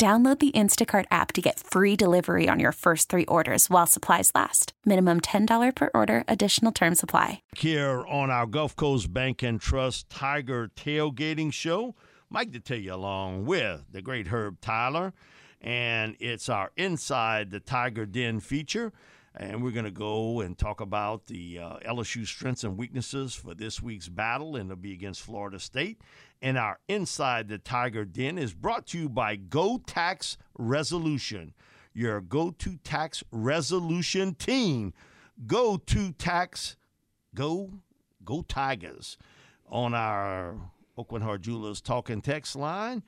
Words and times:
Download 0.00 0.38
the 0.38 0.50
Instacart 0.52 1.04
app 1.10 1.30
to 1.34 1.42
get 1.42 1.60
free 1.60 1.94
delivery 1.94 2.48
on 2.48 2.58
your 2.58 2.72
first 2.72 3.10
three 3.10 3.26
orders 3.26 3.68
while 3.68 3.86
supplies 3.86 4.32
last. 4.34 4.72
Minimum 4.86 5.20
$10 5.20 5.74
per 5.74 5.90
order, 5.92 6.24
additional 6.26 6.72
term 6.72 6.94
supply. 6.94 7.42
Here 7.54 8.02
on 8.08 8.30
our 8.30 8.46
Gulf 8.46 8.74
Coast 8.74 9.12
Bank 9.12 9.42
and 9.42 9.60
Trust 9.60 10.08
Tiger 10.08 10.70
Tailgating 10.74 11.52
Show, 11.52 11.96
Mike 12.30 12.50
Detiller 12.50 12.92
along 12.92 13.44
with 13.44 13.82
the 13.92 14.00
great 14.00 14.28
Herb 14.28 14.62
Tyler. 14.62 15.12
And 15.60 16.16
it's 16.18 16.48
our 16.48 16.72
Inside 16.78 17.50
the 17.50 17.60
Tiger 17.60 18.06
Den 18.06 18.40
feature. 18.40 18.94
And 19.36 19.62
we're 19.62 19.70
going 19.70 19.84
to 19.84 19.92
go 19.92 20.40
and 20.40 20.58
talk 20.58 20.80
about 20.80 21.26
the 21.26 21.60
uh, 21.60 21.76
LSU 21.88 22.26
strengths 22.26 22.64
and 22.64 22.76
weaknesses 22.76 23.34
for 23.34 23.54
this 23.54 23.80
week's 23.80 24.08
battle, 24.08 24.56
and 24.56 24.70
it'll 24.70 24.82
be 24.82 24.92
against 24.92 25.20
Florida 25.20 25.60
State 25.60 26.00
and 26.42 26.58
our 26.58 26.78
Inside 26.88 27.48
the 27.48 27.58
Tiger 27.58 28.04
Den 28.04 28.38
is 28.38 28.54
brought 28.54 28.86
to 28.88 28.98
you 28.98 29.08
by 29.08 29.36
Go 29.36 29.78
Tax 29.78 30.36
Resolution, 30.58 31.54
your 31.92 32.20
go 32.20 32.50
to 32.50 32.76
tax 32.76 33.22
resolution 33.30 34.34
team. 34.34 34.92
Go 35.46 35.76
to 35.76 36.12
tax, 36.12 36.76
go, 37.34 37.70
go 38.24 38.42
Tigers. 38.42 39.18
On 39.68 39.94
our 39.94 40.56
Aucoin 40.98 41.22
Hart 41.22 41.42
Jewelers 41.42 41.80
Talking 41.80 42.20
Text 42.20 42.56
line, 42.56 43.02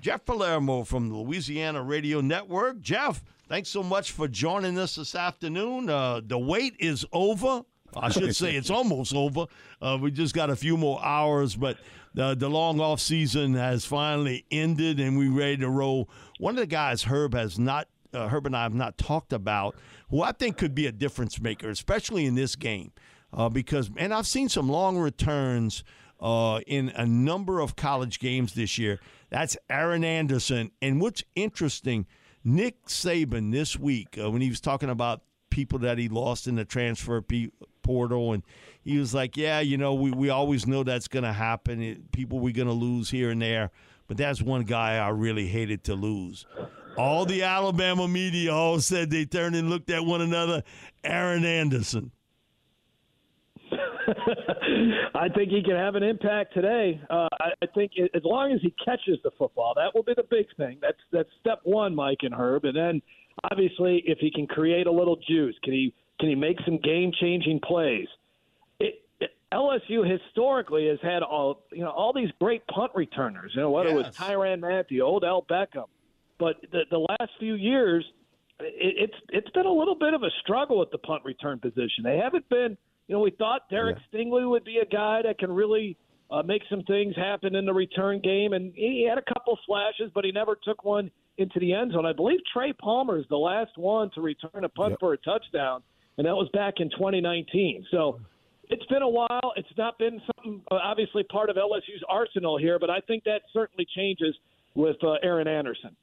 Jeff 0.00 0.24
Palermo 0.24 0.84
from 0.84 1.08
the 1.08 1.16
Louisiana 1.16 1.82
Radio 1.82 2.20
Network. 2.20 2.80
Jeff, 2.80 3.24
thanks 3.54 3.68
so 3.68 3.84
much 3.84 4.10
for 4.10 4.26
joining 4.26 4.76
us 4.80 4.96
this 4.96 5.14
afternoon. 5.14 5.88
Uh, 5.88 6.20
the 6.26 6.36
wait 6.36 6.74
is 6.80 7.06
over. 7.12 7.62
I 7.96 8.10
should 8.10 8.34
say 8.34 8.56
it's 8.56 8.68
almost 8.78 9.14
over. 9.14 9.46
Uh, 9.80 9.96
we 10.00 10.10
just 10.10 10.34
got 10.34 10.50
a 10.50 10.56
few 10.56 10.76
more 10.76 11.00
hours, 11.04 11.54
but 11.54 11.78
the 12.14 12.34
the 12.34 12.50
long 12.50 12.80
off 12.80 12.98
season 12.98 13.54
has 13.54 13.84
finally 13.84 14.44
ended, 14.50 14.98
and 14.98 15.16
we're 15.16 15.30
ready 15.30 15.58
to 15.58 15.70
roll. 15.70 16.10
One 16.40 16.56
of 16.56 16.62
the 16.62 16.66
guys 16.66 17.04
Herb 17.04 17.32
has 17.34 17.56
not, 17.56 17.86
uh, 18.12 18.26
Herb 18.26 18.46
and 18.46 18.56
I 18.56 18.64
have 18.64 18.74
not 18.74 18.98
talked 18.98 19.32
about, 19.32 19.76
who 20.10 20.20
I 20.20 20.32
think 20.32 20.56
could 20.56 20.74
be 20.74 20.88
a 20.88 20.92
difference 20.92 21.40
maker, 21.40 21.70
especially 21.70 22.26
in 22.26 22.34
this 22.34 22.56
game, 22.56 22.90
uh, 23.32 23.48
because 23.50 23.88
and 23.96 24.12
I've 24.12 24.26
seen 24.26 24.48
some 24.48 24.68
long 24.68 24.98
returns. 24.98 25.84
Uh, 26.20 26.60
in 26.66 26.88
a 26.90 27.04
number 27.04 27.60
of 27.60 27.76
college 27.76 28.18
games 28.18 28.54
this 28.54 28.78
year. 28.78 28.98
That's 29.28 29.58
Aaron 29.68 30.04
Anderson. 30.04 30.70
And 30.80 30.98
what's 30.98 31.22
interesting, 31.34 32.06
Nick 32.44 32.86
Saban 32.86 33.52
this 33.52 33.78
week, 33.78 34.18
uh, 34.22 34.30
when 34.30 34.42
he 34.42 34.50
was 34.50 34.60
talking 34.60 34.90
about 34.90 35.22
people 35.50 35.78
that 35.78 35.98
he 35.98 36.08
lost 36.08 36.46
in 36.46 36.56
the 36.56 36.64
transfer 36.64 37.24
portal, 37.82 38.32
and 38.32 38.42
he 38.82 38.98
was 38.98 39.14
like, 39.14 39.36
"Yeah, 39.36 39.60
you 39.60 39.78
know, 39.78 39.94
we, 39.94 40.10
we 40.10 40.28
always 40.28 40.66
know 40.66 40.82
that's 40.82 41.08
going 41.08 41.24
to 41.24 41.32
happen. 41.32 41.82
It, 41.82 42.12
people 42.12 42.40
we're 42.40 42.52
going 42.52 42.68
to 42.68 42.74
lose 42.74 43.08
here 43.08 43.30
and 43.30 43.40
there, 43.40 43.70
but 44.08 44.16
that's 44.16 44.42
one 44.42 44.62
guy 44.62 44.96
I 44.96 45.08
really 45.08 45.46
hated 45.46 45.84
to 45.84 45.94
lose." 45.94 46.46
All 46.96 47.24
the 47.24 47.42
Alabama 47.42 48.06
media 48.06 48.52
all 48.52 48.78
said 48.78 49.10
they 49.10 49.24
turned 49.24 49.56
and 49.56 49.68
looked 49.68 49.90
at 49.90 50.04
one 50.04 50.20
another. 50.20 50.62
Aaron 51.02 51.44
Anderson. 51.44 52.12
I 55.14 55.28
think 55.28 55.50
he 55.50 55.62
can 55.62 55.76
have 55.76 55.94
an 55.94 56.02
impact 56.02 56.54
today. 56.54 57.00
Uh, 57.08 57.28
I, 57.40 57.50
I 57.62 57.66
think 57.74 57.92
as 58.14 58.22
long 58.24 58.52
as 58.52 58.60
he 58.62 58.74
catches 58.84 59.18
the 59.22 59.30
football, 59.38 59.74
that 59.76 59.94
will 59.94 60.02
be 60.02 60.14
the 60.16 60.24
big 60.30 60.46
thing. 60.56 60.78
That's 60.80 60.98
that's 61.12 61.28
step 61.40 61.60
one, 61.64 61.94
Mike 61.94 62.18
and 62.22 62.34
Herb, 62.34 62.64
and 62.64 62.76
then 62.76 63.02
obviously 63.50 64.02
if 64.06 64.18
he 64.18 64.30
can 64.30 64.46
create 64.46 64.86
a 64.86 64.92
little 64.92 65.16
juice, 65.28 65.56
can 65.62 65.72
he 65.72 65.94
can 66.20 66.28
he 66.28 66.34
make 66.34 66.58
some 66.64 66.78
game 66.78 67.12
changing 67.20 67.60
plays? 67.60 68.06
It, 68.78 69.02
it, 69.20 69.30
LSU 69.52 70.08
historically 70.08 70.88
has 70.88 70.98
had 71.02 71.22
all 71.22 71.64
you 71.72 71.82
know 71.82 71.90
all 71.90 72.12
these 72.12 72.30
great 72.40 72.66
punt 72.66 72.92
returners. 72.94 73.52
You 73.54 73.62
know 73.62 73.70
whether 73.70 73.90
yes. 73.90 73.94
it 73.94 74.06
was 74.06 74.16
Tyrann 74.16 74.60
Mathieu, 74.60 75.02
Odell 75.02 75.44
Beckham, 75.48 75.86
but 76.38 76.56
the, 76.72 76.82
the 76.90 76.98
last 76.98 77.32
few 77.38 77.54
years, 77.54 78.04
it, 78.60 79.10
it's 79.10 79.16
it's 79.30 79.50
been 79.50 79.66
a 79.66 79.72
little 79.72 79.96
bit 79.96 80.14
of 80.14 80.22
a 80.22 80.30
struggle 80.42 80.82
at 80.82 80.90
the 80.90 80.98
punt 80.98 81.22
return 81.24 81.58
position. 81.58 82.04
They 82.04 82.18
haven't 82.18 82.48
been. 82.48 82.76
You 83.08 83.14
know, 83.14 83.20
we 83.20 83.30
thought 83.32 83.68
Derek 83.70 83.98
yeah. 83.98 84.20
Stingley 84.20 84.48
would 84.48 84.64
be 84.64 84.78
a 84.78 84.86
guy 84.86 85.20
that 85.22 85.38
can 85.38 85.52
really 85.52 85.96
uh, 86.30 86.42
make 86.42 86.62
some 86.70 86.82
things 86.84 87.14
happen 87.16 87.54
in 87.54 87.66
the 87.66 87.74
return 87.74 88.20
game, 88.20 88.52
and 88.54 88.72
he 88.74 89.06
had 89.08 89.18
a 89.18 89.34
couple 89.34 89.58
flashes, 89.66 90.10
but 90.14 90.24
he 90.24 90.32
never 90.32 90.56
took 90.62 90.84
one 90.84 91.10
into 91.36 91.60
the 91.60 91.74
end 91.74 91.92
zone. 91.92 92.06
I 92.06 92.12
believe 92.12 92.40
Trey 92.52 92.72
Palmer 92.72 93.18
is 93.18 93.26
the 93.28 93.36
last 93.36 93.76
one 93.76 94.10
to 94.14 94.20
return 94.20 94.64
a 94.64 94.68
punt 94.68 94.92
yep. 94.92 95.00
for 95.00 95.12
a 95.12 95.18
touchdown 95.18 95.82
and 96.18 96.26
that 96.26 96.34
was 96.34 96.48
back 96.52 96.74
in 96.78 96.90
2019. 96.90 97.86
So 97.90 98.20
it's 98.68 98.84
been 98.86 99.02
a 99.02 99.08
while. 99.08 99.52
It's 99.56 99.68
not 99.76 99.98
been 99.98 100.20
something 100.36 100.62
uh, 100.70 100.76
obviously 100.76 101.22
part 101.24 101.50
of 101.50 101.56
LSU's 101.56 102.02
arsenal 102.08 102.58
here, 102.58 102.78
but 102.78 102.90
I 102.90 103.00
think 103.00 103.24
that 103.24 103.42
certainly 103.52 103.86
changes 103.96 104.34
with 104.74 104.96
uh, 105.02 105.14
Aaron 105.22 105.48
Anderson. 105.48 105.96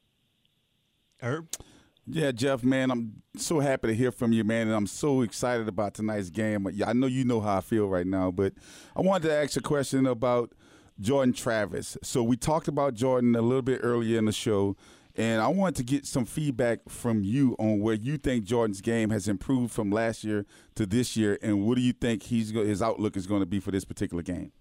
Herb. 1.22 1.48
Yeah, 2.14 2.34
Jeff, 2.34 2.62
man, 2.62 2.92
I'm 2.92 3.24
so 3.38 3.62
happy 3.62 3.88
to 3.88 3.96
hear 3.96 4.12
from 4.12 4.34
you, 4.34 4.44
man, 4.44 4.68
and 4.68 4.76
I'm 4.76 4.86
so 4.86 5.22
excited 5.22 5.70
about 5.70 5.94
tonight's 5.94 6.30
game. 6.30 6.68
I 6.86 6.92
know 6.92 7.08
you 7.08 7.24
know 7.24 7.40
how 7.40 7.60
I 7.60 7.62
feel 7.62 7.88
right 7.88 8.06
now, 8.06 8.32
but 8.32 8.54
I 8.98 9.02
wanted 9.02 9.30
to 9.30 9.34
ask 9.34 9.56
a 9.56 9.62
question 9.62 10.06
about 10.06 10.52
Jordan 11.00 11.34
Travis. 11.34 11.98
So 12.04 12.22
we 12.22 12.36
talked 12.36 12.68
about 12.68 12.96
Jordan 12.96 13.34
a 13.34 13.42
little 13.42 13.62
bit 13.62 13.80
earlier 13.82 14.20
in 14.20 14.26
the 14.26 14.34
show. 14.34 14.76
And 15.16 15.42
I 15.42 15.48
wanted 15.48 15.76
to 15.76 15.84
get 15.84 16.06
some 16.06 16.26
feedback 16.26 16.90
from 16.90 17.24
you 17.24 17.56
on 17.60 17.80
where 17.80 17.96
you 17.96 18.18
think 18.18 18.44
Jordan's 18.46 18.82
game 18.82 19.10
has 19.10 19.28
improved 19.28 19.74
from 19.74 19.90
last 19.90 20.24
year 20.24 20.46
to 20.76 20.86
this 20.86 21.18
year, 21.18 21.38
and 21.42 21.66
what 21.66 21.76
do 21.76 21.82
you 21.82 21.92
think 21.92 22.24
he's 22.24 22.52
his 22.52 22.82
outlook 22.82 23.18
is 23.18 23.28
going 23.28 23.42
to 23.42 23.46
be 23.46 23.60
for 23.60 23.72
this 23.72 23.84
particular 23.84 24.24
game? 24.24 24.54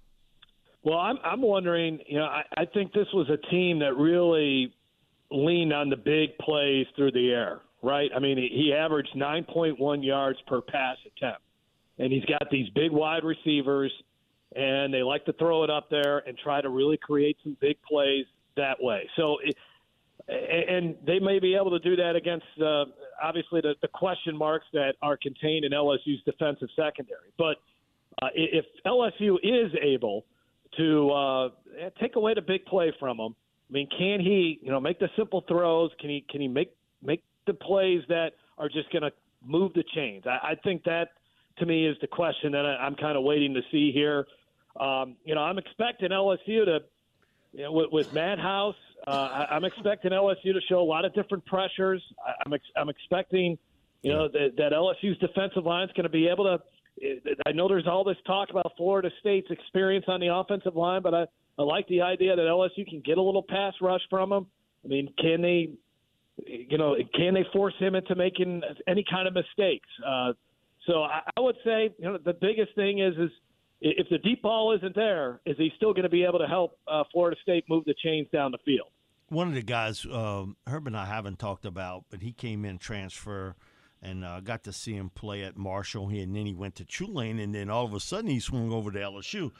Well, 0.82 0.98
I'm 0.98 1.18
I'm 1.22 1.40
wondering. 1.40 2.00
You 2.08 2.18
know, 2.18 2.24
I, 2.24 2.42
I 2.56 2.64
think 2.64 2.92
this 2.92 3.06
was 3.14 3.30
a 3.30 3.36
team 3.48 3.78
that 3.78 3.96
really 3.96 4.74
leaned 5.30 5.72
on 5.72 5.90
the 5.90 5.96
big 5.96 6.36
plays 6.38 6.86
through 6.96 7.12
the 7.12 7.30
air. 7.30 7.60
Right? 7.82 8.10
I 8.14 8.18
mean, 8.18 8.36
he, 8.36 8.74
averaged 8.74 9.14
9.1 9.16 10.04
yards 10.04 10.38
per 10.46 10.60
pass 10.60 10.98
attempt, 11.16 11.40
and 11.98 12.12
he's 12.12 12.24
got 12.26 12.50
these 12.50 12.68
big 12.74 12.90
wide 12.90 13.24
receivers, 13.24 13.90
and 14.54 14.92
they 14.92 15.02
like 15.02 15.24
to 15.24 15.32
throw 15.34 15.64
it 15.64 15.70
up 15.70 15.88
there 15.88 16.18
and 16.18 16.36
try 16.36 16.60
to 16.60 16.68
really 16.68 16.98
create 16.98 17.38
some 17.42 17.56
big 17.60 17.76
plays 17.82 18.26
that 18.56 18.82
way. 18.82 19.08
So. 19.16 19.38
And 20.28 20.94
they 21.04 21.18
may 21.18 21.40
be 21.40 21.56
able 21.56 21.70
to 21.70 21.80
do 21.80 21.96
that 21.96 22.14
against 22.14 22.44
uh, 22.62 22.84
obviously 23.20 23.62
the, 23.62 23.74
the 23.82 23.88
question 23.88 24.36
marks 24.36 24.66
that 24.72 24.94
are 25.02 25.16
contained 25.16 25.64
in 25.64 25.72
LSU's 25.72 26.22
defensive 26.24 26.68
secondary. 26.76 27.32
But 27.36 27.56
uh, 28.22 28.28
if 28.34 28.64
LSU 28.86 29.36
is 29.42 29.72
able 29.80 30.26
to 30.76 31.10
uh, 31.10 31.48
take 32.00 32.16
away 32.16 32.34
the 32.34 32.42
big 32.42 32.64
play 32.66 32.92
from 32.98 33.18
him, 33.18 33.34
I 33.70 33.72
mean, 33.72 33.88
can 33.96 34.20
he, 34.20 34.58
you 34.62 34.70
know, 34.70 34.80
make 34.80 34.98
the 34.98 35.08
simple 35.16 35.44
throws? 35.46 35.90
Can 36.00 36.10
he, 36.10 36.24
can 36.28 36.40
he 36.40 36.48
make 36.48 36.72
make 37.02 37.22
the 37.46 37.54
plays 37.54 38.02
that 38.08 38.32
are 38.58 38.68
just 38.68 38.90
going 38.92 39.02
to 39.02 39.12
move 39.44 39.72
the 39.74 39.84
chains? 39.94 40.24
I, 40.26 40.50
I 40.50 40.54
think 40.62 40.84
that 40.84 41.10
to 41.58 41.66
me 41.66 41.86
is 41.86 41.96
the 42.00 42.08
question 42.08 42.52
that 42.52 42.66
I, 42.66 42.76
I'm 42.76 42.96
kind 42.96 43.16
of 43.16 43.22
waiting 43.22 43.54
to 43.54 43.60
see 43.70 43.92
here. 43.92 44.26
Um, 44.78 45.16
you 45.24 45.34
know, 45.34 45.42
I'm 45.42 45.58
expecting 45.58 46.10
LSU 46.10 46.64
to, 46.64 46.80
you 47.52 47.62
know, 47.62 47.72
with, 47.72 47.92
with 47.92 48.12
Matt 48.12 48.38
House 48.38 48.76
uh, 49.06 49.46
I, 49.50 49.56
am 49.56 49.64
expecting 49.64 50.10
LSU 50.12 50.52
to 50.52 50.60
show 50.68 50.80
a 50.80 50.84
lot 50.84 51.04
of 51.04 51.14
different 51.14 51.44
pressures. 51.46 52.02
I, 52.26 52.32
I'm 52.44 52.52
ex- 52.52 52.72
I'm 52.76 52.88
expecting, 52.88 53.58
you 54.02 54.12
know, 54.12 54.28
that, 54.28 54.56
that 54.56 54.72
LSU's 54.72 55.18
defensive 55.18 55.64
line 55.64 55.88
is 55.88 55.92
going 55.94 56.04
to 56.04 56.10
be 56.10 56.28
able 56.28 56.44
to. 56.44 56.60
I 57.46 57.52
know 57.52 57.66
there's 57.66 57.86
all 57.86 58.04
this 58.04 58.16
talk 58.26 58.50
about 58.50 58.72
Florida 58.76 59.10
State's 59.20 59.50
experience 59.50 60.04
on 60.08 60.20
the 60.20 60.34
offensive 60.34 60.76
line, 60.76 61.00
but 61.00 61.14
I, 61.14 61.26
I 61.60 61.62
like 61.62 61.86
the 61.88 62.00
idea 62.00 62.34
that 62.34 62.42
LSU 62.42 62.88
can 62.88 63.02
get 63.04 63.18
a 63.18 63.22
little 63.22 63.42
pass 63.42 63.74
rush 63.82 64.00
from 64.08 64.30
them. 64.30 64.46
I 64.82 64.88
mean, 64.88 65.12
can 65.18 65.42
they, 65.42 65.70
you 66.46 66.78
know, 66.78 66.96
can 67.14 67.34
they 67.34 67.44
force 67.52 67.74
him 67.78 67.94
into 67.94 68.14
making 68.14 68.62
any 68.88 69.04
kind 69.08 69.28
of 69.28 69.34
mistakes? 69.34 69.88
Uh, 70.06 70.32
so 70.86 71.02
I, 71.02 71.20
I 71.36 71.40
would 71.40 71.56
say, 71.62 71.94
you 71.98 72.06
know, 72.06 72.18
the 72.24 72.32
biggest 72.32 72.74
thing 72.74 73.00
is 73.00 73.14
is 73.18 73.30
if 73.82 74.08
the 74.08 74.16
deep 74.18 74.40
ball 74.40 74.74
isn't 74.74 74.94
there, 74.94 75.40
is 75.44 75.56
he 75.58 75.70
still 75.76 75.92
going 75.92 76.04
to 76.04 76.10
be 76.10 76.24
able 76.24 76.38
to 76.38 76.46
help 76.46 76.78
uh, 76.88 77.04
Florida 77.12 77.36
State 77.42 77.64
move 77.68 77.84
the 77.84 77.94
chains 78.02 78.26
down 78.32 78.52
the 78.52 78.58
field? 78.64 78.88
One 79.28 79.46
of 79.46 79.54
the 79.54 79.62
guys, 79.62 80.06
um, 80.10 80.56
Herb 80.66 80.86
and 80.86 80.96
I 80.96 81.04
haven't 81.04 81.38
talked 81.38 81.66
about, 81.66 82.04
but 82.10 82.22
he 82.22 82.32
came 82.32 82.64
in 82.64 82.78
transfer 82.78 83.54
and 84.02 84.24
uh, 84.24 84.40
got 84.40 84.64
to 84.64 84.72
see 84.72 84.94
him 84.94 85.10
play 85.10 85.44
at 85.44 85.58
Marshall. 85.58 86.08
And 86.08 86.34
then 86.34 86.46
he 86.46 86.54
went 86.54 86.74
to 86.76 86.86
Tulane, 86.86 87.38
and 87.38 87.54
then 87.54 87.68
all 87.68 87.84
of 87.84 87.92
a 87.92 88.00
sudden 88.00 88.30
he 88.30 88.40
swung 88.40 88.72
over 88.72 88.90
to 88.90 88.98
LSU. 88.98 89.52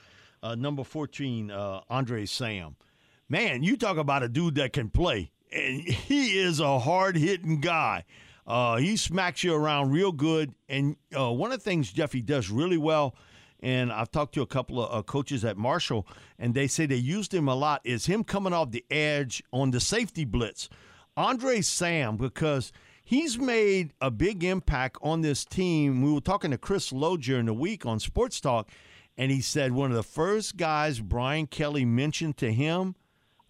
Uh, 0.43 0.55
number 0.55 0.85
14, 0.85 1.51
uh, 1.51 1.81
Andre 1.89 2.25
Sam. 2.27 2.77
Man, 3.29 3.63
you 3.63 3.77
talk 3.77 3.97
about 3.97 4.23
a 4.23 4.29
dude 4.29 4.55
that 4.57 4.73
can 4.73 4.89
play, 4.89 5.31
and 5.53 5.83
he 5.83 6.39
is 6.39 6.61
a 6.61 6.79
hard 6.79 7.17
hitting 7.17 7.61
guy. 7.61 8.05
Uh, 8.47 8.79
he 8.79 8.97
smacks 8.97 9.45
you 9.45 9.55
around 9.55 9.93
real 9.93 10.13
good. 10.13 10.55
And 10.69 10.97
uh, 11.17 11.31
one 11.31 11.53
of 11.53 11.59
the 11.59 11.65
things 11.65 11.93
Jeffy 11.93 12.23
does 12.23 12.51
really 12.51 12.79
well, 12.79 13.15
and 13.61 13.93
I've 13.93 14.11
talked 14.11 14.35
to 14.35 14.43
a 14.43 14.47
couple 14.47 14.83
of 14.83 14.99
uh, 14.99 15.03
coaches 15.03 15.45
at 15.45 15.57
Marshall, 15.57 16.07
and 16.39 16.55
they 16.55 16.67
say 16.67 16.87
they 16.87 16.97
used 16.97 17.33
him 17.33 17.47
a 17.47 17.55
lot, 17.55 17.83
is 17.85 18.07
him 18.07 18.25
coming 18.25 18.53
off 18.53 18.71
the 18.71 18.85
edge 18.91 19.43
on 19.53 19.71
the 19.71 19.81
safety 19.81 20.25
blitz. 20.25 20.69
Andre 21.17 21.61
Sam, 21.61 22.17
because 22.17 22.73
he's 23.05 23.39
made 23.39 23.93
a 24.01 24.11
big 24.11 24.43
impact 24.43 24.97
on 25.03 25.21
this 25.21 25.45
team. 25.45 26.03
We 26.03 26.13
were 26.13 26.21
talking 26.21 26.51
to 26.51 26.59
Chris 26.59 26.93
Lowe 26.93 27.17
during 27.19 27.47
the 27.47 27.55
week 27.55 27.85
on 27.85 28.01
Sports 28.01 28.41
Talk, 28.41 28.71
and 29.21 29.31
he 29.31 29.43
said 29.43 29.73
one 29.73 29.91
of 29.91 29.97
the 29.97 30.03
first 30.03 30.57
guys 30.57 30.99
Brian 30.99 31.47
Kelly 31.47 31.85
mentioned 31.85 32.39
to 32.39 32.51
him 32.51 32.95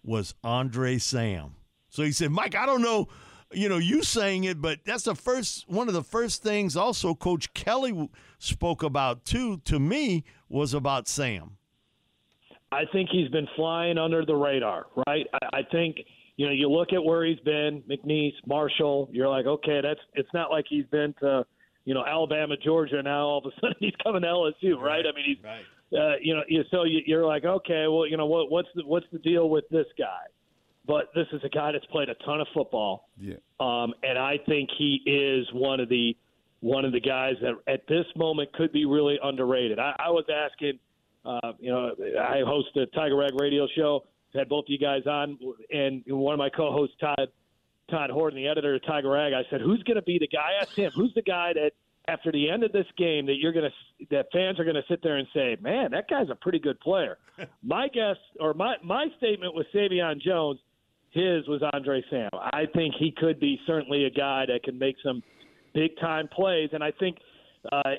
was 0.03 0.35
Andre 0.43 0.97
Sam. 0.97 1.55
So 1.87 2.03
he 2.03 2.11
said, 2.11 2.29
Mike, 2.29 2.55
I 2.55 2.65
don't 2.65 2.81
know, 2.81 3.07
you 3.53 3.69
know, 3.69 3.77
you 3.77 4.03
saying 4.03 4.43
it, 4.43 4.61
but 4.61 4.79
that's 4.83 5.03
the 5.03 5.15
first 5.15 5.69
one 5.69 5.87
of 5.87 5.93
the 5.93 6.03
first 6.03 6.43
things 6.43 6.75
also 6.75 7.15
Coach 7.15 7.53
Kelly 7.53 8.09
spoke 8.37 8.83
about 8.83 9.23
too 9.23 9.61
to 9.63 9.79
me 9.79 10.25
was 10.49 10.73
about 10.73 11.07
Sam. 11.07 11.55
I 12.73 12.81
think 12.91 13.09
he's 13.09 13.29
been 13.29 13.47
flying 13.55 13.97
under 13.97 14.25
the 14.25 14.35
radar, 14.35 14.87
right? 15.07 15.25
I, 15.33 15.59
I 15.59 15.61
think– 15.71 15.95
you 16.37 16.47
know, 16.47 16.53
you 16.53 16.71
look 16.71 16.91
at 16.91 17.03
where 17.03 17.23
he's 17.23 17.39
been, 17.41 17.83
McNeese, 17.87 18.33
Marshall. 18.47 19.09
You're 19.11 19.27
like, 19.27 19.45
okay, 19.45 19.79
that's 19.83 19.99
it's 20.15 20.33
not 20.33 20.49
like 20.49 20.65
he's 20.67 20.87
been 20.87 21.13
to, 21.19 21.45
you 21.85 21.93
know, 21.93 22.05
Alabama, 22.05 22.55
Georgia. 22.57 23.01
Now 23.01 23.25
all 23.25 23.37
of 23.39 23.45
a 23.45 23.55
sudden 23.61 23.75
he's 23.79 23.95
coming 24.03 24.21
to 24.21 24.27
LSU, 24.27 24.77
right? 24.77 24.83
right? 24.83 25.05
I 25.05 25.15
mean, 25.15 25.25
he's, 25.25 25.43
right. 25.43 25.63
uh, 25.99 26.15
you 26.21 26.35
know, 26.35 26.43
you, 26.47 26.63
so 26.71 26.83
you, 26.83 27.01
you're 27.05 27.25
like, 27.25 27.45
okay, 27.45 27.87
well, 27.87 28.07
you 28.07 28.17
know, 28.17 28.25
what, 28.25 28.51
what's 28.51 28.69
the 28.75 28.83
what's 28.85 29.07
the 29.11 29.19
deal 29.19 29.49
with 29.49 29.67
this 29.69 29.87
guy? 29.97 30.23
But 30.87 31.11
this 31.13 31.27
is 31.31 31.41
a 31.43 31.49
guy 31.49 31.71
that's 31.71 31.85
played 31.87 32.09
a 32.09 32.15
ton 32.25 32.41
of 32.41 32.47
football, 32.53 33.07
yeah. 33.19 33.35
Um, 33.59 33.93
and 34.01 34.17
I 34.17 34.39
think 34.47 34.69
he 34.77 35.01
is 35.05 35.47
one 35.53 35.79
of 35.79 35.89
the 35.89 36.17
one 36.61 36.85
of 36.85 36.91
the 36.91 36.99
guys 36.99 37.35
that 37.41 37.53
at 37.71 37.87
this 37.87 38.05
moment 38.15 38.51
could 38.53 38.71
be 38.71 38.85
really 38.85 39.19
underrated. 39.23 39.79
I, 39.79 39.95
I 39.99 40.09
was 40.09 40.25
asking, 40.29 40.79
uh, 41.25 41.53
you 41.59 41.71
know, 41.71 41.91
I 42.19 42.41
host 42.45 42.75
a 42.77 42.85
Tiger 42.87 43.15
Rag 43.15 43.39
radio 43.39 43.67
show 43.75 44.03
had 44.33 44.49
both 44.49 44.65
of 44.65 44.69
you 44.69 44.77
guys 44.77 45.05
on, 45.05 45.37
and 45.71 46.03
one 46.07 46.33
of 46.33 46.37
my 46.37 46.49
co-hosts, 46.49 46.95
Todd 46.99 47.27
Todd 47.91 48.09
Horton, 48.09 48.37
the 48.37 48.47
editor 48.47 48.75
of 48.75 48.85
Tiger 48.85 49.09
Rag, 49.09 49.33
I 49.33 49.43
said, 49.49 49.61
"Who's 49.61 49.83
going 49.83 49.95
to 49.95 50.01
be 50.01 50.17
the 50.17 50.27
guy?" 50.27 50.53
I 50.57 50.61
asked 50.61 50.75
him, 50.75 50.91
"Who's 50.95 51.13
the 51.13 51.21
guy 51.21 51.53
that 51.53 51.71
after 52.07 52.31
the 52.31 52.49
end 52.49 52.63
of 52.63 52.71
this 52.71 52.87
game 52.97 53.25
that 53.27 53.35
you're 53.35 53.51
going 53.51 53.69
to 53.69 54.05
that 54.09 54.27
fans 54.33 54.59
are 54.59 54.63
going 54.63 54.75
to 54.75 54.83
sit 54.89 55.03
there 55.03 55.17
and 55.17 55.27
say, 55.33 55.57
"Man, 55.61 55.91
that 55.91 56.09
guy's 56.09 56.29
a 56.29 56.35
pretty 56.35 56.59
good 56.59 56.79
player." 56.79 57.17
my 57.63 57.87
guess 57.87 58.17
or 58.39 58.53
my 58.53 58.75
my 58.83 59.07
statement 59.17 59.53
was 59.53 59.65
Sai'vion 59.73 60.21
Jones. 60.21 60.59
His 61.11 61.45
was 61.47 61.61
Andre 61.73 62.01
Sam. 62.09 62.29
I 62.33 62.65
think 62.73 62.95
he 62.97 63.11
could 63.11 63.37
be 63.37 63.59
certainly 63.67 64.05
a 64.05 64.09
guy 64.09 64.45
that 64.45 64.63
can 64.63 64.79
make 64.79 64.95
some 65.03 65.21
big 65.73 65.91
time 65.99 66.29
plays, 66.29 66.69
and 66.71 66.81
I 66.81 66.91
think 66.91 67.17
uh, 67.69 67.91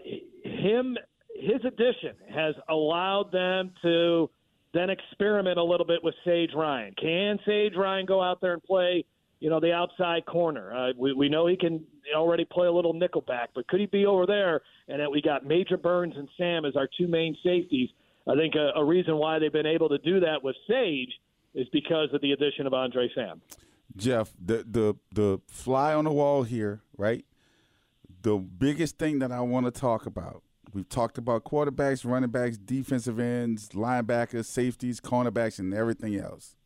him 0.44 0.96
his 1.34 1.64
addition 1.64 2.14
has 2.34 2.54
allowed 2.68 3.30
them 3.32 3.72
to 3.82 4.30
then 4.74 4.90
experiment 4.90 5.58
a 5.58 5.62
little 5.62 5.86
bit 5.86 6.02
with 6.02 6.14
Sage 6.24 6.50
Ryan. 6.54 6.94
Can 7.00 7.38
Sage 7.46 7.74
Ryan 7.76 8.06
go 8.06 8.22
out 8.22 8.40
there 8.40 8.54
and 8.54 8.62
play, 8.62 9.04
you 9.42 9.50
know, 9.50 9.58
the 9.58 9.72
outside 9.72 10.24
corner? 10.24 10.72
Uh, 10.72 10.92
we, 10.96 11.12
we 11.12 11.28
know 11.28 11.48
he 11.48 11.56
can 11.56 11.84
already 12.14 12.44
play 12.44 12.68
a 12.68 12.72
little 12.72 12.94
nickelback, 12.94 13.48
but 13.54 13.66
could 13.66 13.80
he 13.80 13.86
be 13.86 14.06
over 14.06 14.24
there? 14.24 14.60
And 14.86 15.00
that 15.00 15.10
we 15.10 15.20
got 15.20 15.44
Major 15.44 15.76
Burns 15.76 16.14
and 16.16 16.28
Sam 16.38 16.64
as 16.64 16.76
our 16.76 16.88
two 16.96 17.08
main 17.08 17.36
safeties. 17.42 17.90
I 18.28 18.36
think 18.36 18.54
a, 18.54 18.78
a 18.78 18.84
reason 18.84 19.16
why 19.16 19.40
they've 19.40 19.52
been 19.52 19.66
able 19.66 19.88
to 19.88 19.98
do 19.98 20.20
that 20.20 20.44
with 20.44 20.54
Sage 20.68 21.10
is 21.54 21.66
because 21.72 22.08
of 22.14 22.20
the 22.20 22.32
addition 22.32 22.68
of 22.68 22.72
Andre 22.72 23.10
Sam. 23.14 23.42
Jeff, 23.96 24.32
the 24.42 24.64
the 24.66 24.94
the 25.12 25.40
fly 25.48 25.92
on 25.92 26.04
the 26.04 26.12
wall 26.12 26.44
here, 26.44 26.80
right? 26.96 27.24
The 28.22 28.36
biggest 28.38 28.96
thing 28.96 29.18
that 29.18 29.32
I 29.32 29.40
want 29.40 29.66
to 29.66 29.72
talk 29.72 30.06
about 30.06 30.44
We've 30.72 30.88
talked 30.88 31.18
about 31.18 31.44
quarterbacks, 31.44 32.08
running 32.08 32.30
backs, 32.30 32.56
defensive 32.56 33.18
ends, 33.18 33.68
linebackers, 33.70 34.46
safeties, 34.46 35.00
cornerbacks, 35.00 35.58
and 35.58 35.74
everything 35.74 36.16
else. 36.16 36.56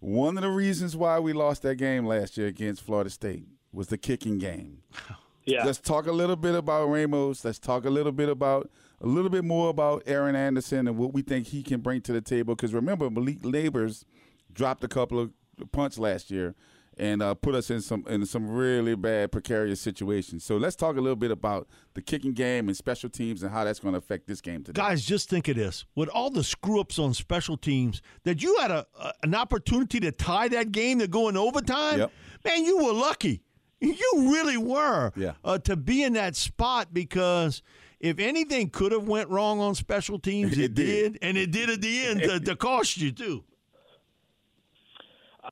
One 0.00 0.36
of 0.36 0.42
the 0.42 0.50
reasons 0.50 0.96
why 0.96 1.18
we 1.20 1.32
lost 1.32 1.62
that 1.62 1.76
game 1.76 2.06
last 2.06 2.36
year 2.36 2.46
against 2.46 2.82
Florida 2.82 3.10
State 3.10 3.46
was 3.72 3.88
the 3.88 3.98
kicking 3.98 4.38
game. 4.38 4.82
Yeah. 5.46 5.64
Let's 5.64 5.78
talk 5.78 6.06
a 6.06 6.12
little 6.12 6.36
bit 6.36 6.54
about 6.54 6.90
Ramos. 6.90 7.44
Let's 7.44 7.58
talk 7.58 7.86
a 7.86 7.90
little 7.90 8.12
bit 8.12 8.28
about 8.28 8.70
a 9.00 9.06
little 9.06 9.30
bit 9.30 9.42
more 9.42 9.70
about 9.70 10.02
Aaron 10.06 10.36
Anderson 10.36 10.86
and 10.86 10.98
what 10.98 11.14
we 11.14 11.22
think 11.22 11.48
he 11.48 11.62
can 11.62 11.80
bring 11.80 12.02
to 12.02 12.12
the 12.12 12.20
table. 12.20 12.54
Because 12.54 12.74
remember, 12.74 13.08
Malik 13.10 13.40
Nabers 13.40 14.04
dropped 14.52 14.84
a 14.84 14.88
couple 14.88 15.18
of 15.18 15.32
punts 15.72 15.98
last 15.98 16.30
year 16.30 16.54
and 16.96 17.22
uh, 17.22 17.34
put 17.34 17.54
us 17.54 17.70
in 17.70 17.80
some 17.80 18.04
in 18.08 18.26
some 18.26 18.48
really 18.48 18.94
bad 18.94 19.32
precarious 19.32 19.80
situations. 19.80 20.44
So 20.44 20.56
let's 20.56 20.76
talk 20.76 20.96
a 20.96 21.00
little 21.00 21.16
bit 21.16 21.30
about 21.30 21.68
the 21.94 22.02
kicking 22.02 22.32
game 22.32 22.68
and 22.68 22.76
special 22.76 23.08
teams 23.08 23.42
and 23.42 23.52
how 23.52 23.64
that's 23.64 23.78
going 23.80 23.94
to 23.94 23.98
affect 23.98 24.26
this 24.26 24.40
game 24.40 24.62
today. 24.62 24.80
Guys, 24.80 25.04
just 25.04 25.30
think 25.30 25.48
of 25.48 25.56
this: 25.56 25.84
with 25.94 26.08
all 26.08 26.30
the 26.30 26.44
screw 26.44 26.80
ups 26.80 26.98
on 26.98 27.14
special 27.14 27.56
teams, 27.56 28.02
that 28.24 28.42
you 28.42 28.56
had 28.60 28.70
a, 28.70 28.86
a, 29.00 29.12
an 29.22 29.34
opportunity 29.34 30.00
to 30.00 30.12
tie 30.12 30.48
that 30.48 30.72
game 30.72 30.98
to 30.98 31.08
go 31.08 31.28
in 31.28 31.36
overtime. 31.36 32.00
Yep. 32.00 32.12
Man, 32.44 32.64
you 32.64 32.84
were 32.84 32.92
lucky. 32.92 33.42
You 33.80 34.12
really 34.14 34.58
were. 34.58 35.10
Yeah. 35.16 35.32
Uh, 35.42 35.58
to 35.58 35.76
be 35.76 36.02
in 36.02 36.12
that 36.12 36.36
spot 36.36 36.92
because 36.92 37.62
if 37.98 38.18
anything 38.18 38.68
could 38.70 38.92
have 38.92 39.08
went 39.08 39.30
wrong 39.30 39.60
on 39.60 39.74
special 39.74 40.18
teams, 40.18 40.52
it, 40.58 40.64
it 40.64 40.74
did. 40.74 41.12
did. 41.14 41.18
and 41.22 41.38
it 41.38 41.50
did 41.50 41.70
at 41.70 41.80
the 41.80 42.02
end 42.02 42.20
to, 42.24 42.40
to 42.40 42.56
cost 42.56 42.98
you 42.98 43.12
too. 43.12 43.44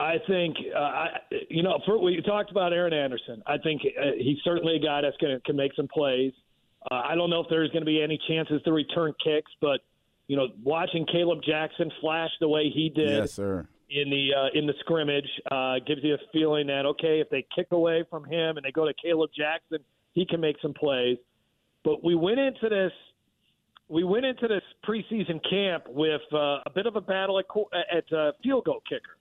I 0.01 0.17
think 0.27 0.57
uh, 0.75 0.79
I, 0.79 1.09
you 1.49 1.63
know 1.63 1.81
for, 1.85 1.99
we 1.99 2.21
talked 2.23 2.51
about 2.51 2.73
Aaron 2.73 2.93
Anderson. 2.93 3.43
I 3.47 3.59
think 3.59 3.83
uh, 3.85 4.13
he's 4.17 4.39
certainly 4.45 4.77
a 4.77 4.79
guy 4.79 5.01
that's 5.03 5.17
going 5.19 5.35
to 5.35 5.41
can 5.41 5.57
make 5.57 5.75
some 5.75 5.89
plays. 5.89 6.33
Uh, 6.91 7.03
I 7.05 7.15
don't 7.15 7.31
know 7.31 7.41
if 7.41 7.47
there's 7.51 7.71
going 7.71 7.83
to 7.83 7.87
be 7.87 8.03
any 8.03 8.19
chances 8.29 8.63
to 8.63 8.73
return 8.73 9.13
kicks, 9.23 9.51
but 9.61 9.81
you 10.29 10.37
know, 10.37 10.49
watching 10.63 11.07
Kaleb 11.07 11.43
Jackson 11.43 11.91
flash 12.01 12.31
the 12.41 12.49
way 12.49 12.71
he 12.73 12.91
did, 12.95 13.09
yes, 13.09 13.33
sir. 13.33 13.67
in 13.91 14.11
the 14.11 14.31
uh, 14.37 14.59
in 14.59 14.67
the 14.67 14.75
scrimmage 14.81 15.29
uh, 15.51 15.77
gives 15.87 16.03
you 16.05 16.15
a 16.15 16.19
feeling 16.33 16.69
that 16.69 16.87
okay, 16.87 17.21
if 17.21 17.29
they 17.31 17.45
kick 17.55 17.69
away 17.73 18.05
from 18.09 18.25
him 18.25 18.57
and 18.57 18.65
they 18.65 18.71
go 18.71 18.87
to 18.87 18.95
Kaleb 19.05 19.31
Jackson, 19.37 19.79
he 20.13 20.25
can 20.27 20.41
make 20.41 20.57
some 20.63 20.75
plays. 20.75 21.19
But 21.85 22.05
we 22.05 22.15
went 22.15 22.39
into 22.39 22.69
this 22.69 22.93
we 23.89 24.05
went 24.05 24.27
into 24.27 24.47
this 24.47 24.63
preseason 24.87 25.41
camp 25.49 25.85
with 25.89 26.21
uh, 26.33 26.61
a 26.67 26.71
bit 26.75 26.87
of 26.87 26.97
a 26.97 27.01
battle 27.01 27.39
at, 27.39 27.47
at 27.97 28.13
uh, 28.13 28.33
field 28.43 28.65
goal 28.65 28.83
kicker. 28.89 29.18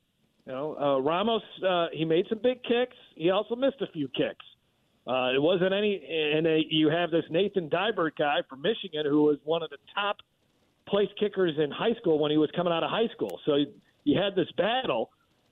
You 0.48 0.54
know, 0.54 0.78
uh, 0.80 1.02
Ramos 1.02 1.42
uh, 1.68 1.88
he 1.92 2.06
made 2.06 2.26
some 2.30 2.40
big 2.42 2.64
kicks. 2.64 2.96
He 3.16 3.32
also 3.32 3.56
missed 3.56 3.82
a 3.82 3.88
few 3.92 4.08
kicks. 4.08 4.46
Uh, 5.06 5.34
it 5.36 5.42
wasn't 5.42 5.74
any, 5.74 6.02
and 6.36 6.48
uh, 6.48 6.52
you 6.70 6.90
have 6.90 7.12
this 7.12 7.24
Nathan 7.30 7.70
Dibert 7.70 8.12
guy 8.18 8.38
from 8.50 8.62
Michigan 8.62 9.06
who 9.06 9.24
was 9.24 9.38
one 9.44 9.62
of 9.62 9.70
the 9.70 9.78
top 9.94 10.18
place 10.88 11.10
kickers 11.20 11.56
in 11.62 11.70
high 11.70 11.94
school 12.00 12.20
when 12.20 12.32
he 12.32 12.38
was 12.38 12.50
coming 12.56 12.72
out 12.72 12.84
of 12.84 12.90
high 12.90 13.08
school. 13.14 13.40
So 13.46 13.58
you 14.06 14.22
had 14.22 14.36
this 14.36 14.48
battle, 14.58 15.12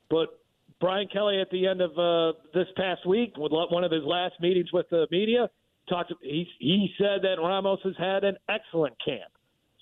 but 0.10 0.40
Brian 0.80 1.08
Kelly 1.12 1.42
at 1.42 1.50
the 1.52 1.68
end 1.68 1.82
of 1.82 1.92
uh, 1.98 2.38
this 2.54 2.68
past 2.78 3.06
week, 3.06 3.34
with 3.38 3.52
one 3.52 3.84
of 3.84 3.92
his 3.92 4.04
last 4.04 4.36
meetings 4.40 4.72
with 4.72 4.90
the 4.90 5.08
media, 5.12 5.50
talked. 5.90 6.14
He 6.22 6.48
he 6.60 6.90
said 6.98 7.22
that 7.24 7.36
Ramos 7.38 7.80
has 7.84 7.96
had 7.98 8.24
an 8.24 8.38
excellent 8.48 8.96
camp. 9.04 9.32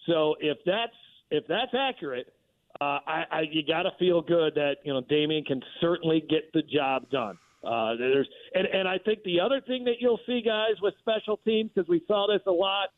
So 0.08 0.36
if 0.39 0.58
that's 0.65 0.93
if 1.29 1.46
that's 1.48 1.74
accurate, 1.77 2.34
uh, 2.81 2.99
I, 3.05 3.23
I 3.31 3.41
you 3.51 3.61
got 3.65 3.83
to 3.83 3.91
feel 3.99 4.21
good 4.21 4.55
that 4.55 4.77
you 4.83 4.93
know 4.93 5.01
Damian 5.01 5.43
can 5.43 5.61
certainly 5.79 6.23
get 6.29 6.51
the 6.53 6.61
job 6.63 7.09
done. 7.09 7.37
Uh, 7.63 7.95
there's 7.95 8.27
and 8.53 8.67
and 8.67 8.87
I 8.87 8.97
think 8.97 9.23
the 9.23 9.39
other 9.39 9.61
thing 9.61 9.83
that 9.85 9.95
you'll 9.99 10.19
see 10.25 10.41
guys 10.43 10.75
with 10.81 10.93
special 10.99 11.37
teams 11.37 11.71
because 11.73 11.87
we 11.87 12.03
saw 12.07 12.27
this 12.27 12.41
a 12.47 12.51
lot 12.51 12.89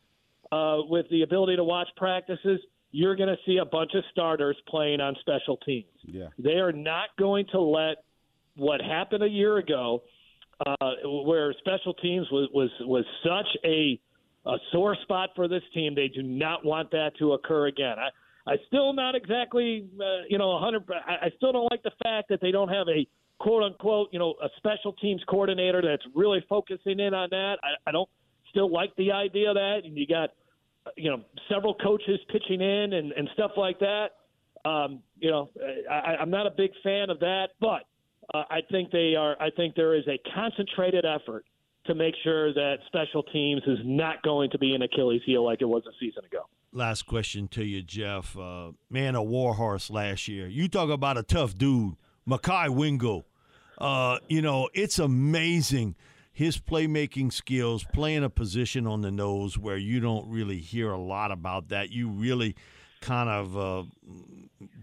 uh, 0.52 0.84
with 0.88 1.06
the 1.12 1.22
ability 1.24 1.56
to 1.58 1.64
watch 1.64 1.88
practices. 1.98 2.60
You're 2.92 3.16
going 3.16 3.30
to 3.30 3.38
see 3.46 3.58
a 3.58 3.66
bunch 3.66 3.92
of 3.94 4.04
starters 4.12 4.56
playing 4.70 5.02
on 5.02 5.16
special 5.20 5.58
teams. 5.58 5.86
Yeah, 6.04 6.28
they 6.40 6.54
are 6.54 6.72
not 6.72 7.10
going 7.20 7.46
to 7.52 7.60
let 7.60 7.98
what 8.56 8.82
happened 8.82 9.24
a 9.24 9.30
year 9.30 9.58
ago, 9.58 10.04
uh, 10.66 10.94
where 11.04 11.54
special 11.60 11.94
teams 11.96 12.28
was 12.32 12.50
was 12.54 12.70
was 12.82 13.06
such 13.24 13.58
a 13.66 14.00
a 14.46 14.58
sore 14.72 14.96
spot 15.04 15.30
for 15.36 15.48
this 15.48 15.64
team. 15.74 15.94
They 15.96 16.08
do 16.08 16.24
not 16.24 16.64
want 16.66 16.92
that 16.92 17.12
to 17.20 17.34
occur 17.34 17.68
again. 17.68 18.00
I, 18.00 18.10
I 18.48 18.56
still 18.68 18.94
not 18.94 19.16
exactly, 19.16 19.88
uh, 20.00 20.26
you 20.30 20.38
know, 20.38 20.50
100. 20.50 20.84
I, 21.08 21.32
still 21.38 21.52
don't 21.52 21.70
like 21.72 21.82
the 21.84 21.92
fact 22.04 22.30
that 22.30 22.42
they 22.42 22.52
don't 22.52 22.70
have 22.70 22.88
a 22.88 23.08
quote 23.40 23.64
unquote, 23.64 24.10
you 24.12 24.20
know, 24.20 24.36
a 24.44 24.50
special 24.58 24.94
teams 24.94 25.22
coordinator 25.28 25.82
that's 25.82 26.06
really 26.14 26.46
focusing 26.48 27.00
in 27.00 27.14
on 27.14 27.30
that. 27.32 27.56
I, 27.64 27.90
I 27.90 27.92
don't 27.92 28.10
still 28.52 28.72
like 28.72 28.96
the 28.98 29.12
idea 29.12 29.50
of 29.50 29.56
that, 29.56 29.82
and 29.84 29.98
you 29.98 30.06
got, 30.06 30.30
you 30.96 31.10
know, 31.10 31.24
several 31.50 31.74
coaches 31.74 32.20
pitching 32.32 32.62
in 32.62 32.94
and, 32.94 33.12
and 33.14 33.28
stuff 33.34 33.52
like 33.58 33.80
that. 33.80 34.10
Um, 34.64 35.02
you 35.18 35.32
know, 35.32 35.50
I, 35.90 36.16
I'm 36.20 36.30
not 36.30 36.46
a 36.48 36.52
big 36.52 36.72
fan 36.84 37.10
of 37.10 37.20
that, 37.20 37.50
but 37.60 37.84
uh, 38.34 38.44
I 38.50 38.62
think 38.72 38.92
they 38.92 39.16
are. 39.16 39.36
I 39.40 39.50
think 39.50 39.76
there 39.76 39.96
is 39.96 40.04
a 40.08 40.20
concentrated 40.34 41.06
effort 41.06 41.46
to 41.86 41.96
make 41.96 42.16
sure 42.24 42.54
that 42.54 42.78
special 42.88 43.24
teams 43.24 43.62
is 43.68 43.80
not 43.84 44.24
going 44.24 44.50
to 44.52 44.58
be 44.58 44.74
an 44.74 44.82
Achilles 44.82 45.22
heel 45.26 45.44
like 45.46 45.62
it 45.62 45.66
was 45.66 45.84
a 45.88 45.94
season 46.00 46.26
ago. 46.26 46.46
Last 46.76 47.06
question 47.06 47.48
to 47.50 47.64
you, 47.64 47.82
Jeff. 47.82 48.38
Uh, 48.38 48.72
man, 48.90 49.16
a 49.16 49.24
warhorse 49.24 49.90
last 49.90 50.28
year. 50.28 50.46
You 50.46 50.68
talk 50.68 50.90
about 50.90 51.18
a 51.18 51.24
tough 51.24 51.58
dude, 51.58 51.96
Mekhi 52.28 52.68
Wingo. 52.68 53.24
Uh, 53.78 54.20
you 54.28 54.42
know, 54.42 54.68
it's 54.74 55.00
amazing 55.00 55.96
his 56.34 56.58
playmaking 56.58 57.32
skills, 57.32 57.86
playing 57.94 58.26
a 58.26 58.30
position 58.30 58.88
on 58.88 59.00
the 59.00 59.10
nose 59.10 59.58
where 59.58 59.78
you 59.78 60.02
don't 60.02 60.30
really 60.30 60.58
hear 60.58 60.92
a 60.92 61.00
lot 61.00 61.32
about 61.32 61.70
that. 61.70 61.92
You 61.92 62.10
really 62.10 62.58
kind 63.00 63.30
of 63.30 63.58
uh, 63.58 63.84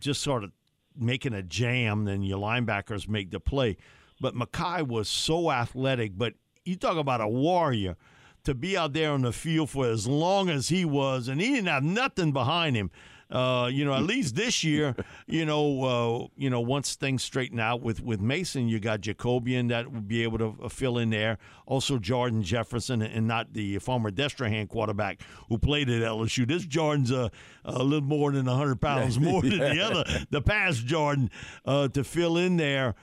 just 0.01 0.23
sort 0.23 0.45
of 0.45 0.53
making 0.97 1.35
a 1.35 1.43
jam, 1.43 2.07
then 2.07 2.23
your 2.23 2.39
linebackers 2.39 3.07
make 3.07 3.31
the 3.31 3.39
play. 3.39 3.77
But 4.19 4.35
Mekhi 4.35 4.89
was 4.89 5.11
so 5.11 5.51
athletic, 5.51 6.17
but 6.17 6.33
you 6.65 6.77
talk 6.77 6.97
about 6.97 7.21
a 7.21 7.29
warrior 7.29 7.99
to 8.45 8.55
be 8.55 8.77
out 8.77 8.93
there 8.93 9.13
on 9.13 9.23
the 9.23 9.33
field 9.33 9.71
for 9.71 9.87
as 9.87 10.07
long 10.07 10.51
as 10.51 10.69
he 10.69 10.85
was, 10.85 11.29
and 11.29 11.41
he 11.41 11.49
didn't 11.49 11.69
have 11.69 11.85
nothing 11.85 12.33
behind 12.33 12.77
him. 12.77 12.91
Uh, 13.31 13.67
you 13.73 13.83
know, 13.83 13.95
at 13.95 14.03
least 14.03 14.37
this 14.37 14.63
year, 14.63 14.95
you 15.27 15.47
know, 15.47 15.85
uh, 15.85 16.27
you 16.37 16.51
know, 16.51 16.61
once 16.61 16.97
things 16.97 17.23
straighten 17.25 17.59
out 17.59 17.81
with 17.81 18.03
with 18.03 18.21
Mason, 18.21 18.69
you 18.69 18.79
got 18.79 19.01
Jacobian 19.01 19.71
that 19.71 19.91
will 19.91 20.03
be 20.03 20.23
able 20.23 20.37
to 20.39 20.55
uh, 20.63 20.69
fill 20.69 20.99
in 20.99 21.09
there. 21.09 21.39
Also, 21.65 21.99
Jordan 21.99 22.43
Jefferson, 22.43 23.01
and 23.01 23.27
not 23.27 23.55
the 23.55 23.79
former 23.79 24.11
Destrehan 24.11 24.69
quarterback 24.69 25.23
who 25.49 25.57
played 25.57 25.89
at 25.89 26.03
LSU. 26.03 26.47
This 26.47 26.67
Jordan's 26.67 27.11
a, 27.11 27.31
a 27.65 27.83
little 27.83 28.07
more 28.07 28.33
than 28.33 28.45
hundred 28.45 28.83
pounds 28.83 29.19
more 29.21 29.41
than 29.41 29.59
the 29.59 29.81
other, 29.81 30.27
the 30.31 30.43
past 30.43 30.85
Jordan, 30.85 31.31
uh, 31.65 31.89
to 31.89 32.05
fill 32.05 32.37
in 32.37 32.59
there 32.59 32.95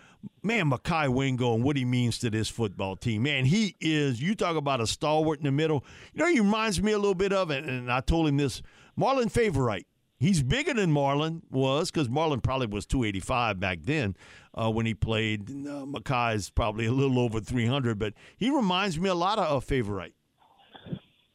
man, 0.43 0.69
Mekhi 0.69 1.09
Wingo 1.09 1.53
and 1.55 1.63
what 1.63 1.75
he 1.75 1.85
means 1.85 2.19
to 2.19 2.29
this 2.29 2.49
football 2.49 2.95
team. 2.95 3.23
Man, 3.23 3.45
he 3.45 3.75
is, 3.79 4.21
you 4.21 4.35
talk 4.35 4.55
about 4.55 4.81
a 4.81 4.87
stalwart 4.87 5.39
in 5.39 5.45
the 5.45 5.51
middle. 5.51 5.83
You 6.13 6.23
know, 6.23 6.29
he 6.29 6.39
reminds 6.39 6.81
me 6.81 6.91
a 6.91 6.97
little 6.97 7.15
bit 7.15 7.33
of 7.33 7.51
it, 7.51 7.63
and 7.63 7.91
I 7.91 8.01
told 8.01 8.27
him 8.27 8.37
this 8.37 8.61
Marlon 8.97 9.31
Favorite. 9.31 9.85
He's 10.17 10.43
bigger 10.43 10.73
than 10.73 10.91
Marlon 10.91 11.41
was 11.49 11.91
because 11.91 12.09
Marlon 12.09 12.43
probably 12.43 12.67
was 12.67 12.85
285 12.85 13.57
back 13.59 13.79
then 13.83 14.17
uh, 14.53 14.69
when 14.69 14.85
he 14.85 14.93
played. 14.93 15.49
Uh, 15.49 15.85
Mekhi's 15.85 16.49
probably 16.49 16.87
a 16.87 16.91
little 16.91 17.19
over 17.19 17.39
300, 17.39 17.97
but 17.97 18.13
he 18.35 18.49
reminds 18.49 18.99
me 18.99 19.07
a 19.09 19.15
lot 19.15 19.39
of 19.39 19.55
a 19.55 19.61
Favorite. 19.61 20.13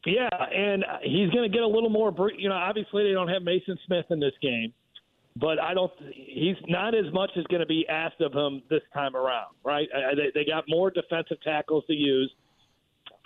Yeah, 0.05 0.29
and 0.29 0.85
he's 1.01 1.31
going 1.31 1.49
to 1.49 1.49
get 1.49 1.63
a 1.63 1.67
little 1.67 1.89
more. 1.89 2.13
You 2.37 2.47
know, 2.47 2.55
obviously 2.55 3.05
they 3.05 3.13
don't 3.13 3.27
have 3.27 3.41
Mason 3.41 3.75
Smith 3.87 4.05
in 4.11 4.19
this 4.19 4.33
game 4.39 4.71
but 5.35 5.59
I 5.59 5.73
don't. 5.73 5.91
He's 6.13 6.55
not 6.67 6.95
as 6.95 7.11
much 7.13 7.31
as 7.37 7.43
going 7.45 7.59
to 7.59 7.65
be 7.65 7.85
asked 7.89 8.21
of 8.21 8.33
him 8.33 8.61
this 8.69 8.81
time 8.93 9.15
around, 9.15 9.55
right? 9.63 9.87
They, 10.15 10.31
they 10.33 10.45
got 10.45 10.63
more 10.67 10.89
defensive 10.89 11.37
tackles 11.43 11.83
to 11.87 11.93
use. 11.93 12.31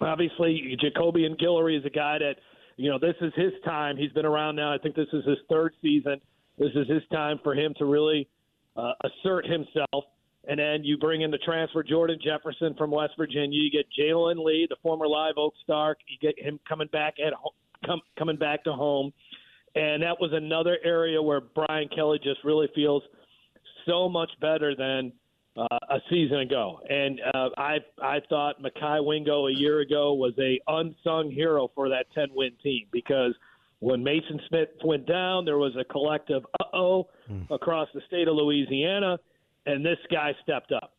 Obviously, 0.01 0.77
Jacobian 0.83 1.39
Guillory 1.39 1.77
is 1.77 1.85
a 1.85 1.89
guy 1.89 2.17
that 2.17 2.35
you 2.77 2.89
know 2.89 2.97
this 2.97 3.15
is 3.21 3.31
his 3.35 3.51
time. 3.63 3.95
He's 3.95 4.11
been 4.11 4.25
around 4.25 4.55
now. 4.55 4.73
I 4.73 4.77
think 4.77 4.95
this 4.95 5.07
is 5.13 5.23
his 5.25 5.37
third 5.49 5.73
season. 5.81 6.19
This 6.57 6.71
is 6.75 6.87
his 6.87 7.03
time 7.11 7.39
for 7.43 7.53
him 7.53 7.73
to 7.77 7.85
really 7.85 8.27
uh, 8.75 8.93
assert 9.03 9.45
himself. 9.45 10.05
And 10.47 10.59
then 10.59 10.83
you 10.83 10.97
bring 10.97 11.21
in 11.21 11.31
the 11.31 11.37
transfer 11.39 11.83
Jordan 11.83 12.17
Jefferson 12.23 12.73
from 12.75 12.91
West 12.91 13.13
Virginia. 13.17 13.59
You 13.59 13.69
get 13.69 13.85
Jalen 13.97 14.43
Lee, 14.43 14.65
the 14.69 14.77
former 14.81 15.07
Live 15.07 15.35
Oak 15.37 15.53
Star. 15.63 15.95
You 16.07 16.17
get 16.19 16.43
him 16.43 16.59
coming 16.67 16.87
back 16.91 17.15
at 17.23 17.33
home, 17.33 17.51
come, 17.85 18.01
coming 18.17 18.37
back 18.37 18.63
to 18.63 18.73
home. 18.73 19.13
And 19.75 20.03
that 20.03 20.19
was 20.19 20.31
another 20.33 20.77
area 20.83 21.21
where 21.21 21.41
Brian 21.41 21.89
Kelly 21.93 22.19
just 22.23 22.43
really 22.43 22.67
feels 22.73 23.03
so 23.85 24.09
much 24.09 24.29
better 24.41 24.75
than 24.75 25.11
uh, 25.57 25.77
a 25.89 25.99
season 26.09 26.39
ago. 26.39 26.79
And 26.89 27.19
uh, 27.33 27.49
I 27.57 27.77
I 28.01 28.19
thought 28.29 28.61
Mekhi 28.61 29.05
Wingo 29.05 29.47
a 29.47 29.51
year 29.51 29.79
ago 29.79 30.13
was 30.13 30.33
a 30.39 30.59
unsung 30.67 31.31
hero 31.31 31.69
for 31.75 31.89
that 31.89 32.05
10 32.15 32.29
win 32.33 32.51
team 32.63 32.85
because 32.91 33.33
when 33.79 34.03
Mason 34.03 34.39
Smith 34.47 34.69
went 34.83 35.05
down, 35.05 35.45
there 35.45 35.57
was 35.57 35.75
a 35.79 35.83
collective 35.85 36.43
uh 36.59 36.65
oh 36.73 37.07
mm. 37.29 37.49
across 37.49 37.87
the 37.93 38.01
state 38.07 38.27
of 38.27 38.35
Louisiana, 38.35 39.17
and 39.65 39.85
this 39.85 39.97
guy 40.11 40.33
stepped 40.43 40.71
up. 40.71 40.93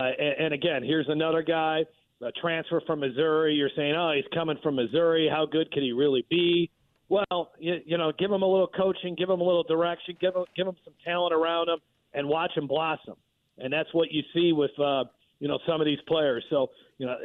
Uh, 0.00 0.04
and, 0.18 0.46
and 0.46 0.54
again, 0.54 0.82
here's 0.82 1.08
another 1.08 1.42
guy, 1.42 1.84
a 2.22 2.32
transfer 2.32 2.80
from 2.86 3.00
Missouri. 3.00 3.54
You're 3.54 3.70
saying, 3.76 3.94
oh, 3.94 4.12
he's 4.14 4.24
coming 4.32 4.58
from 4.62 4.76
Missouri. 4.76 5.28
How 5.30 5.46
good 5.46 5.70
could 5.72 5.82
he 5.82 5.92
really 5.92 6.24
be? 6.30 6.70
Well, 7.12 7.50
you, 7.58 7.74
you 7.84 7.98
know, 7.98 8.10
give 8.18 8.32
him 8.32 8.40
a 8.40 8.46
little 8.46 8.68
coaching, 8.74 9.14
give 9.14 9.28
him 9.28 9.42
a 9.42 9.44
little 9.44 9.64
direction, 9.64 10.16
give 10.18 10.34
him 10.34 10.44
give 10.56 10.66
him 10.66 10.76
some 10.82 10.94
talent 11.04 11.34
around 11.34 11.68
him, 11.68 11.78
and 12.14 12.26
watch 12.26 12.52
him 12.56 12.66
blossom. 12.66 13.16
And 13.58 13.70
that's 13.70 13.92
what 13.92 14.10
you 14.10 14.22
see 14.32 14.54
with 14.54 14.70
uh, 14.80 15.04
you 15.38 15.46
know 15.46 15.58
some 15.68 15.82
of 15.82 15.84
these 15.84 15.98
players. 16.08 16.42
So 16.48 16.70
you 16.96 17.04
know, 17.04 17.16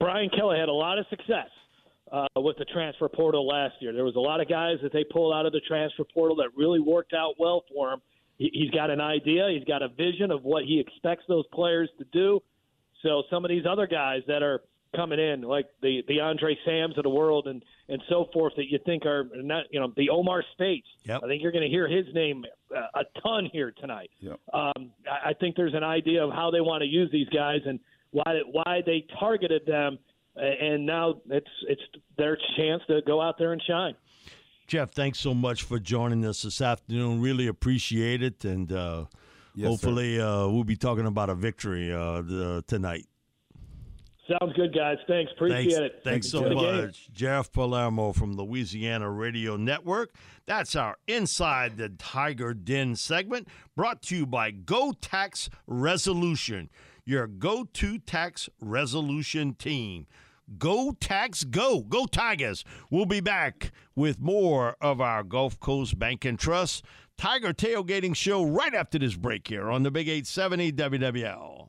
Brian 0.00 0.30
Kelly 0.36 0.58
had 0.58 0.68
a 0.68 0.72
lot 0.72 0.98
of 0.98 1.06
success 1.10 1.46
uh, 2.10 2.26
with 2.38 2.56
the 2.58 2.64
transfer 2.64 3.08
portal 3.08 3.46
last 3.46 3.74
year. 3.78 3.92
There 3.92 4.04
was 4.04 4.16
a 4.16 4.20
lot 4.20 4.40
of 4.40 4.48
guys 4.48 4.78
that 4.82 4.92
they 4.92 5.04
pulled 5.04 5.32
out 5.32 5.46
of 5.46 5.52
the 5.52 5.60
transfer 5.60 6.02
portal 6.12 6.34
that 6.38 6.48
really 6.56 6.80
worked 6.80 7.12
out 7.12 7.34
well 7.38 7.62
for 7.72 7.92
him. 7.92 8.00
He, 8.36 8.50
he's 8.52 8.70
got 8.72 8.90
an 8.90 9.00
idea, 9.00 9.48
he's 9.48 9.62
got 9.62 9.80
a 9.80 9.90
vision 9.90 10.32
of 10.32 10.42
what 10.42 10.64
he 10.64 10.80
expects 10.80 11.22
those 11.28 11.46
players 11.54 11.88
to 11.98 12.04
do. 12.12 12.40
So 13.04 13.22
some 13.30 13.44
of 13.44 13.48
these 13.48 13.64
other 13.64 13.86
guys 13.86 14.22
that 14.26 14.42
are 14.42 14.62
coming 14.94 15.18
in, 15.18 15.42
like 15.42 15.66
the 15.82 16.02
the 16.08 16.20
Andre 16.20 16.56
Sams 16.64 16.96
of 16.96 17.04
the 17.04 17.10
world 17.10 17.46
and 17.46 17.62
and 17.88 18.02
so 18.08 18.26
forth, 18.32 18.54
that 18.56 18.70
you 18.70 18.78
think 18.86 19.04
are 19.04 19.28
not, 19.34 19.64
you 19.70 19.80
know, 19.80 19.92
the 19.96 20.10
Omar 20.10 20.42
Speights. 20.52 20.86
Yep. 21.04 21.20
I 21.24 21.26
think 21.26 21.42
you're 21.42 21.52
going 21.52 21.64
to 21.64 21.70
hear 21.70 21.86
his 21.88 22.06
name 22.14 22.44
uh, 22.74 23.00
a 23.00 23.20
ton 23.20 23.48
here 23.52 23.72
tonight. 23.78 24.10
Yep. 24.20 24.40
Um, 24.52 24.92
I, 25.10 25.30
I 25.30 25.32
think 25.38 25.56
there's 25.56 25.74
an 25.74 25.84
idea 25.84 26.24
of 26.24 26.32
how 26.32 26.50
they 26.50 26.60
want 26.60 26.82
to 26.82 26.88
use 26.88 27.10
these 27.12 27.28
guys 27.28 27.60
and 27.66 27.78
why 28.10 28.40
why 28.50 28.82
they 28.86 29.06
targeted 29.18 29.66
them, 29.66 29.98
and 30.36 30.86
now 30.86 31.20
it's 31.30 31.46
it's 31.68 31.82
their 32.16 32.38
chance 32.56 32.82
to 32.86 33.00
go 33.06 33.20
out 33.20 33.36
there 33.38 33.52
and 33.52 33.62
shine. 33.66 33.94
Jeff, 34.66 34.92
thanks 34.92 35.18
so 35.18 35.34
much 35.34 35.62
for 35.62 35.78
joining 35.78 36.24
us 36.24 36.42
this 36.42 36.60
afternoon. 36.62 37.20
Really 37.20 37.48
appreciate 37.48 38.22
it, 38.22 38.44
and 38.46 38.72
uh, 38.72 39.04
yes, 39.54 39.68
hopefully 39.68 40.18
uh, 40.18 40.48
we'll 40.48 40.64
be 40.64 40.76
talking 40.76 41.06
about 41.06 41.28
a 41.28 41.34
victory 41.34 41.92
uh, 41.92 42.22
the, 42.22 42.64
tonight. 42.66 43.04
Sounds 44.28 44.54
good, 44.54 44.74
guys. 44.74 44.96
Thanks. 45.06 45.32
Appreciate 45.32 45.64
thanks, 45.64 45.78
it. 45.78 46.00
Thanks 46.02 46.30
so 46.30 46.48
much. 46.48 47.10
Jeff 47.12 47.52
Palermo 47.52 48.12
from 48.12 48.36
Louisiana 48.36 49.10
Radio 49.10 49.56
Network. 49.56 50.14
That's 50.46 50.74
our 50.74 50.96
Inside 51.06 51.76
the 51.76 51.90
Tiger 51.90 52.54
Den 52.54 52.96
segment 52.96 53.48
brought 53.76 54.00
to 54.02 54.16
you 54.16 54.26
by 54.26 54.50
Go 54.50 54.92
Tax 54.92 55.50
Resolution, 55.66 56.70
your 57.04 57.26
go 57.26 57.64
to 57.64 57.98
tax 57.98 58.48
resolution 58.60 59.54
team. 59.54 60.06
Go 60.58 60.92
Tax 60.98 61.44
Go. 61.44 61.82
Go 61.82 62.06
Tigers. 62.06 62.64
We'll 62.90 63.06
be 63.06 63.20
back 63.20 63.72
with 63.94 64.20
more 64.20 64.76
of 64.80 65.00
our 65.00 65.22
Gulf 65.22 65.60
Coast 65.60 65.98
Bank 65.98 66.24
and 66.24 66.38
Trust 66.38 66.84
Tiger 67.18 67.52
Tailgating 67.52 68.16
Show 68.16 68.42
right 68.42 68.74
after 68.74 68.98
this 68.98 69.16
break 69.16 69.48
here 69.48 69.70
on 69.70 69.82
the 69.82 69.90
Big 69.90 70.08
870 70.08 70.72
WWL. 70.72 71.68